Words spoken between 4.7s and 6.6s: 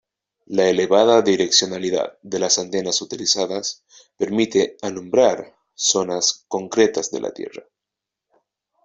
"alumbrar" zonas